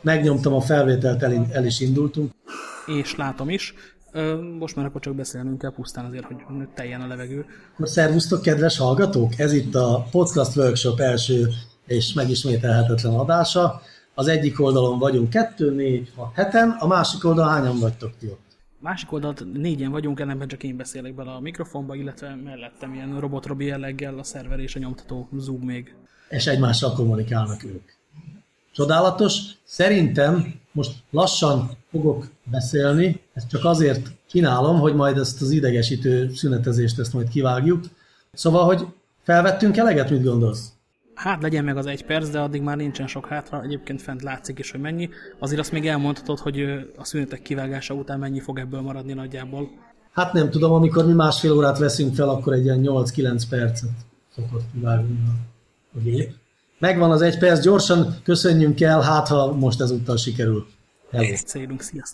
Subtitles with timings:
[0.00, 2.32] megnyomtam a felvételt, el, el is indultunk.
[2.86, 3.74] És látom is.
[4.58, 6.36] Most már akkor csak beszélnünk kell pusztán azért, hogy
[6.74, 7.44] teljen a levegő.
[7.78, 9.38] Szervusztok, kedves hallgatók!
[9.38, 11.48] Ez itt a Podcast Workshop első
[11.86, 13.80] és megismételhetetlen adása.
[14.14, 18.42] Az egyik oldalon vagyunk kettő, négy, hat, heten, a másik oldalon hányan vagytok ti ott?
[18.78, 23.64] Másik oldalt négyen vagyunk, ennek csak én beszélek bele a mikrofonba, illetve mellettem ilyen robotrobi
[23.64, 25.94] jelleggel a szerver és a nyomtató Zoom még.
[26.28, 27.93] És egymással kommunikálnak ők.
[28.74, 29.40] Csodálatos.
[29.64, 36.98] Szerintem most lassan fogok beszélni, ezt csak azért csinálom, hogy majd ezt az idegesítő szünetezést
[36.98, 37.84] ezt majd kivágjuk.
[38.32, 38.86] Szóval, hogy
[39.22, 40.72] felvettünk eleget, mit gondolsz?
[41.14, 44.58] Hát legyen meg az egy perc, de addig már nincsen sok hátra, egyébként fent látszik
[44.58, 45.08] is, hogy mennyi.
[45.38, 46.60] Azért azt még elmondhatod, hogy
[46.96, 49.70] a szünetek kivágása után mennyi fog ebből maradni nagyjából.
[50.12, 53.90] Hát nem tudom, amikor mi másfél órát veszünk fel, akkor egy ilyen 8-9 percet
[54.34, 55.18] szokott kivágni
[55.94, 56.42] a gép.
[56.78, 60.66] Megvan az egy perc, gyorsan köszönjünk el, hát ha most ezúttal sikerül.
[61.10, 61.36] Hello.
[61.46, 62.12] Célunk, sziasztok!